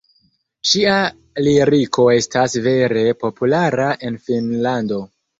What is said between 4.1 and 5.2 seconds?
Finnlando.